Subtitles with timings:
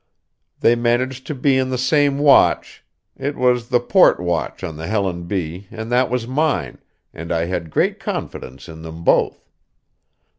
[0.61, 2.83] They managed to be in the same watch
[3.15, 6.79] it was the port watch on the Helen B., and that was mine,
[7.13, 9.47] and I had great confidence in them both.